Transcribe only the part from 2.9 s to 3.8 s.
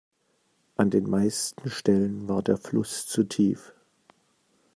zu tief.